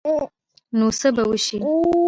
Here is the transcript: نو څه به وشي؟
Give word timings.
نو 0.77 0.85
څه 0.99 1.07
به 1.15 1.23
وشي؟ 1.29 1.57